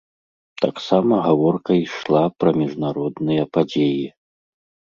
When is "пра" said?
2.39-2.49